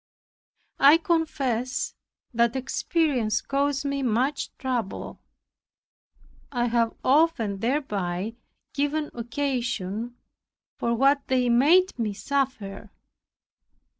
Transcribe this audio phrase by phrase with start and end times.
[0.79, 1.93] I confess
[2.33, 5.19] that inexperience caused me much trouble.
[6.51, 8.33] I have often thereby
[8.73, 10.15] given occasion
[10.79, 12.89] for what they made me suffer.